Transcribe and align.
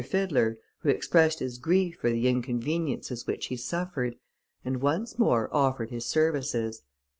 Fiddler, 0.03 0.57
who 0.79 0.89
expressed 0.89 1.37
his 1.41 1.59
grief 1.59 1.97
for 2.01 2.09
the 2.09 2.27
inconveniences 2.27 3.27
which 3.27 3.45
he 3.45 3.55
suffered, 3.55 4.15
and 4.65 4.81
once 4.81 5.19
more 5.19 5.47
offered 5.55 5.91
his 5.91 6.07
services. 6.07 6.81